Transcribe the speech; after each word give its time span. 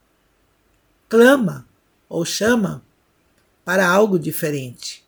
clama 1.13 1.67
ou 2.09 2.25
chama 2.25 2.81
para 3.63 3.87
algo 3.87 4.17
diferente, 4.17 5.03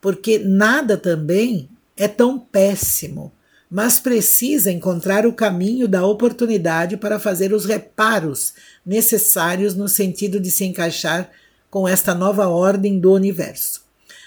porque 0.00 0.38
nada 0.38 0.96
também 0.96 1.68
é 1.96 2.06
tão 2.06 2.38
péssimo, 2.38 3.32
mas 3.68 3.98
precisa 3.98 4.70
encontrar 4.70 5.26
o 5.26 5.32
caminho 5.32 5.88
da 5.88 6.06
oportunidade 6.06 6.96
para 6.96 7.18
fazer 7.18 7.52
os 7.52 7.64
reparos 7.64 8.54
necessários 8.86 9.74
no 9.74 9.88
sentido 9.88 10.38
de 10.38 10.48
se 10.48 10.64
encaixar 10.64 11.28
com 11.68 11.88
esta 11.88 12.14
nova 12.14 12.46
ordem 12.46 13.00
do 13.00 13.12
universo. 13.12 13.82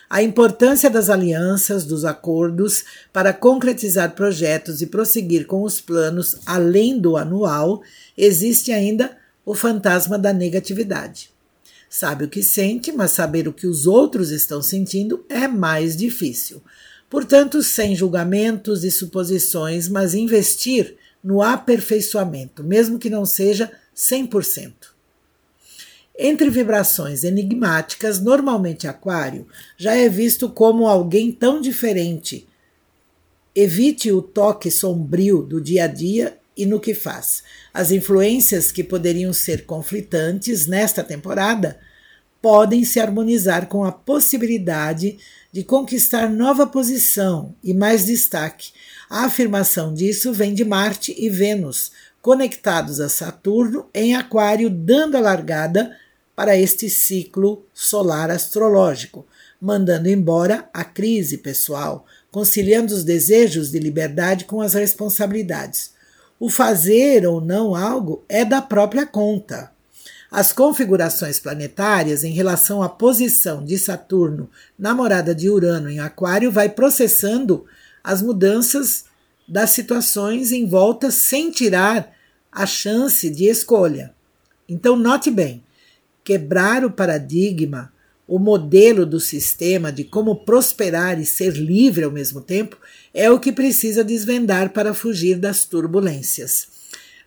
A 0.09 0.21
importância 0.21 0.89
das 0.89 1.09
alianças, 1.09 1.85
dos 1.85 2.03
acordos 2.03 2.83
para 3.13 3.31
concretizar 3.31 4.15
projetos 4.15 4.81
e 4.81 4.87
prosseguir 4.87 5.47
com 5.47 5.63
os 5.63 5.79
planos 5.79 6.39
além 6.45 6.99
do 6.99 7.15
anual, 7.15 7.81
existe 8.17 8.73
ainda 8.73 9.20
o 9.45 9.53
fantasma 9.55 10.17
da 10.17 10.31
negatividade. 10.31 11.31
Sabe 11.89 12.23
o 12.23 12.29
que 12.29 12.41
sente, 12.41 12.91
mas 12.91 13.11
saber 13.11 13.47
o 13.47 13.53
que 13.53 13.67
os 13.67 13.85
outros 13.85 14.31
estão 14.31 14.61
sentindo 14.61 15.25
é 15.27 15.47
mais 15.47 15.95
difícil. 15.97 16.61
Portanto, 17.09 17.61
sem 17.61 17.93
julgamentos 17.93 18.85
e 18.85 18.91
suposições, 18.91 19.89
mas 19.89 20.13
investir 20.13 20.95
no 21.21 21.41
aperfeiçoamento, 21.41 22.63
mesmo 22.63 22.97
que 22.97 23.09
não 23.09 23.25
seja 23.25 23.69
100%. 23.95 24.71
Entre 26.17 26.49
vibrações 26.49 27.23
enigmáticas, 27.23 28.19
normalmente 28.19 28.87
Aquário 28.87 29.47
já 29.75 29.93
é 29.93 30.07
visto 30.07 30.49
como 30.49 30.87
alguém 30.87 31.31
tão 31.31 31.59
diferente. 31.59 32.47
Evite 33.53 34.11
o 34.11 34.21
toque 34.21 34.71
sombrio 34.71 35.41
do 35.41 35.59
dia 35.59 35.85
a 35.85 35.87
dia 35.87 36.37
e 36.55 36.65
no 36.65 36.79
que 36.79 36.93
faz. 36.93 37.43
As 37.73 37.91
influências 37.91 38.71
que 38.71 38.83
poderiam 38.83 39.33
ser 39.33 39.65
conflitantes 39.65 40.67
nesta 40.67 41.03
temporada 41.03 41.79
podem 42.41 42.83
se 42.83 42.99
harmonizar 42.99 43.67
com 43.67 43.83
a 43.83 43.91
possibilidade 43.91 45.19
de 45.51 45.63
conquistar 45.63 46.29
nova 46.29 46.65
posição 46.65 47.55
e 47.63 47.73
mais 47.73 48.05
destaque. 48.05 48.71
A 49.09 49.25
afirmação 49.25 49.93
disso 49.93 50.33
vem 50.33 50.53
de 50.53 50.65
Marte 50.65 51.15
e 51.17 51.29
Vênus, 51.29 51.91
conectados 52.21 52.99
a 52.99 53.09
Saturno 53.09 53.87
em 53.93 54.15
Aquário, 54.15 54.69
dando 54.69 55.17
a 55.17 55.19
largada 55.19 55.95
para 56.35 56.57
este 56.57 56.89
ciclo 56.89 57.65
solar 57.73 58.31
astrológico, 58.31 59.27
mandando 59.59 60.09
embora 60.09 60.67
a 60.73 60.83
crise 60.83 61.37
pessoal, 61.37 62.05
conciliando 62.31 62.93
os 62.95 63.03
desejos 63.03 63.69
de 63.69 63.77
liberdade 63.77 64.45
com 64.45 64.61
as 64.61 64.73
responsabilidades. 64.73 65.91
O 66.41 66.49
fazer 66.49 67.23
ou 67.27 67.39
não 67.39 67.75
algo 67.75 68.25
é 68.27 68.43
da 68.43 68.63
própria 68.63 69.05
conta. 69.05 69.71
As 70.31 70.51
configurações 70.51 71.39
planetárias 71.39 72.23
em 72.23 72.31
relação 72.31 72.81
à 72.81 72.89
posição 72.89 73.63
de 73.63 73.77
Saturno 73.77 74.49
na 74.75 74.95
morada 74.95 75.35
de 75.35 75.51
Urano 75.51 75.87
em 75.87 75.99
Aquário 75.99 76.51
vai 76.51 76.67
processando 76.67 77.63
as 78.03 78.23
mudanças 78.23 79.05
das 79.47 79.69
situações 79.69 80.51
em 80.51 80.65
volta 80.65 81.11
sem 81.11 81.51
tirar 81.51 82.11
a 82.51 82.65
chance 82.65 83.29
de 83.29 83.45
escolha. 83.45 84.11
Então, 84.67 84.95
note 84.95 85.29
bem: 85.29 85.63
quebrar 86.23 86.83
o 86.83 86.89
paradigma, 86.89 87.93
o 88.31 88.39
modelo 88.39 89.05
do 89.05 89.19
sistema 89.19 89.91
de 89.91 90.05
como 90.05 90.37
prosperar 90.45 91.19
e 91.19 91.25
ser 91.25 91.51
livre 91.51 92.05
ao 92.05 92.11
mesmo 92.11 92.39
tempo, 92.39 92.77
é 93.13 93.29
o 93.29 93.37
que 93.37 93.51
precisa 93.51 94.05
desvendar 94.05 94.69
para 94.69 94.93
fugir 94.93 95.37
das 95.37 95.65
turbulências. 95.65 96.69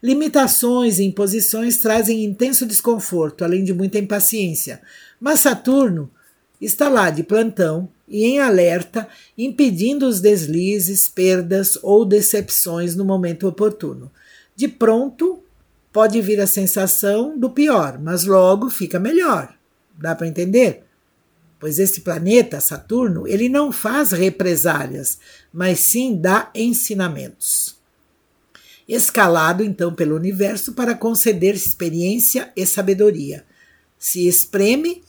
Limitações 0.03 0.99
e 0.99 1.05
imposições 1.05 1.77
trazem 1.77 2.25
intenso 2.25 2.65
desconforto, 2.65 3.45
além 3.45 3.63
de 3.65 3.75
muita 3.75 3.99
impaciência. 3.99 4.81
Mas 5.21 5.41
Saturno 5.41 6.11
está 6.59 6.89
lá 6.89 7.11
de 7.11 7.23
plantão 7.23 7.87
e 8.09 8.25
em 8.25 8.41
alerta, 8.41 9.07
impedindo 9.37 10.09
os 10.09 10.23
deslizes, 10.23 11.07
perdas 11.07 11.79
ou 11.83 12.07
decepções 12.07 12.97
no 12.97 13.05
momento 13.05 13.47
oportuno. 13.47 14.11
De 14.57 14.69
pronto, 14.69 15.43
pode 15.93 16.19
vir 16.23 16.41
a 16.41 16.47
sensação 16.47 17.39
do 17.39 17.51
pior, 17.51 17.99
mas 18.01 18.25
logo 18.25 18.71
fica 18.71 18.99
melhor. 18.99 19.55
Dá 20.01 20.15
para 20.15 20.27
entender? 20.27 20.84
Pois 21.65 21.79
esse 21.79 22.03
planeta, 22.03 22.61
Saturno, 22.61 23.27
ele 23.27 23.49
não 23.49 23.73
faz 23.73 24.13
represálias, 24.13 25.19
mas 25.51 25.81
sim 25.81 26.15
dá 26.15 26.51
ensinamentos. 26.55 27.77
Escalado 28.87 29.65
então 29.65 29.95
pelo 29.95 30.15
universo 30.15 30.75
para 30.75 30.95
conceder 30.95 31.55
experiência 31.55 32.53
e 32.55 32.67
sabedoria. 32.67 33.47
Se 33.99 34.29
espreme, 34.29 35.03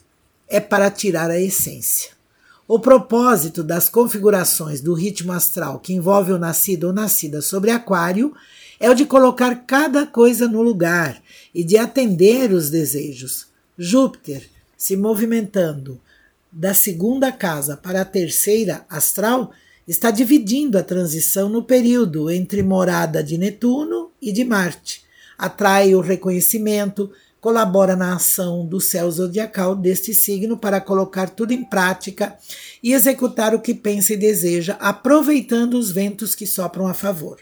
é 0.48 0.58
para 0.58 0.90
tirar 0.90 1.30
a 1.30 1.38
essência. 1.38 2.12
O 2.66 2.78
propósito 2.78 3.62
das 3.62 3.90
configurações 3.90 4.80
do 4.80 4.94
ritmo 4.94 5.34
astral 5.34 5.78
que 5.78 5.92
envolve 5.92 6.32
o 6.32 6.38
nascido 6.38 6.84
ou 6.84 6.92
nascida 6.94 7.42
sobre 7.42 7.70
Aquário 7.70 8.34
é 8.80 8.88
o 8.88 8.94
de 8.94 9.04
colocar 9.04 9.66
cada 9.66 10.06
coisa 10.06 10.48
no 10.48 10.62
lugar 10.62 11.22
e 11.54 11.62
de 11.62 11.76
atender 11.76 12.50
os 12.50 12.70
desejos. 12.70 13.46
Júpiter 13.76 14.48
se 14.74 14.96
movimentando 14.96 16.00
da 16.56 16.72
segunda 16.72 17.30
casa 17.30 17.76
para 17.76 18.00
a 18.00 18.04
terceira 18.04 18.86
astral 18.88 19.52
está 19.86 20.10
dividindo 20.10 20.78
a 20.78 20.82
transição 20.82 21.50
no 21.50 21.62
período 21.62 22.30
entre 22.30 22.62
morada 22.62 23.22
de 23.22 23.36
Netuno 23.36 24.10
e 24.22 24.32
de 24.32 24.42
Marte. 24.42 25.04
Atrai 25.36 25.94
o 25.94 26.00
reconhecimento, 26.00 27.10
colabora 27.42 27.94
na 27.94 28.16
ação 28.16 28.66
do 28.66 28.80
céu 28.80 29.10
zodiacal 29.10 29.76
deste 29.76 30.14
signo 30.14 30.56
para 30.56 30.80
colocar 30.80 31.28
tudo 31.28 31.52
em 31.52 31.62
prática 31.62 32.34
e 32.82 32.94
executar 32.94 33.54
o 33.54 33.60
que 33.60 33.74
pensa 33.74 34.14
e 34.14 34.16
deseja, 34.16 34.78
aproveitando 34.80 35.74
os 35.74 35.92
ventos 35.92 36.34
que 36.34 36.46
sopram 36.46 36.88
a 36.88 36.94
favor. 36.94 37.36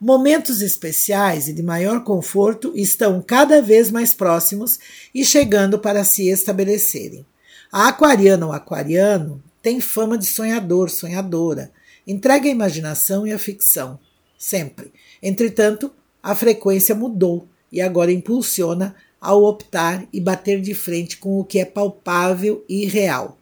Momentos 0.00 0.60
especiais 0.60 1.46
e 1.46 1.52
de 1.52 1.62
maior 1.62 2.02
conforto 2.02 2.72
estão 2.74 3.22
cada 3.22 3.62
vez 3.62 3.92
mais 3.92 4.12
próximos 4.12 4.80
e 5.14 5.24
chegando 5.24 5.78
para 5.78 6.02
se 6.02 6.28
estabelecerem. 6.28 7.24
A 7.72 7.86
aquariana 7.86 8.46
ou 8.46 8.52
aquariano 8.52 9.40
tem 9.62 9.80
fama 9.80 10.18
de 10.18 10.26
sonhador, 10.26 10.90
sonhadora, 10.90 11.70
entrega 12.04 12.48
a 12.48 12.50
imaginação 12.50 13.24
e 13.24 13.32
a 13.32 13.38
ficção, 13.38 13.96
sempre. 14.36 14.92
Entretanto, 15.22 15.92
a 16.20 16.34
frequência 16.34 16.96
mudou 16.96 17.46
e 17.70 17.80
agora 17.80 18.10
impulsiona 18.10 18.96
ao 19.20 19.44
optar 19.44 20.04
e 20.12 20.20
bater 20.20 20.60
de 20.60 20.74
frente 20.74 21.18
com 21.18 21.38
o 21.38 21.44
que 21.44 21.60
é 21.60 21.64
palpável 21.64 22.64
e 22.68 22.86
real, 22.86 23.38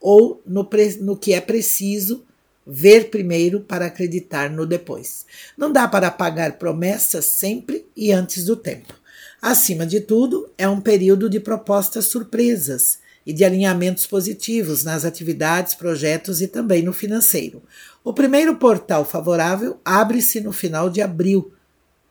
ou 0.00 0.40
no, 0.46 0.66
no 1.02 1.16
que 1.16 1.34
é 1.34 1.40
preciso 1.40 2.24
ver 2.66 3.10
primeiro 3.10 3.60
para 3.60 3.86
acreditar 3.86 4.48
no 4.48 4.64
depois. 4.64 5.26
Não 5.58 5.70
dá 5.70 5.86
para 5.86 6.10
pagar 6.10 6.52
promessas 6.58 7.26
sempre 7.26 7.84
e 7.94 8.10
antes 8.10 8.46
do 8.46 8.56
tempo. 8.56 8.94
Acima 9.42 9.84
de 9.84 10.00
tudo, 10.00 10.50
é 10.56 10.66
um 10.66 10.80
período 10.80 11.28
de 11.28 11.40
propostas 11.40 12.06
surpresas 12.06 12.98
e 13.26 13.32
de 13.32 13.44
alinhamentos 13.44 14.06
positivos 14.06 14.84
nas 14.84 15.04
atividades, 15.04 15.74
projetos 15.74 16.40
e 16.40 16.48
também 16.48 16.82
no 16.82 16.92
financeiro. 16.92 17.62
O 18.02 18.12
primeiro 18.12 18.56
portal 18.56 19.04
favorável 19.04 19.78
abre-se 19.84 20.40
no 20.40 20.52
final 20.52 20.88
de 20.88 21.02
abril 21.02 21.52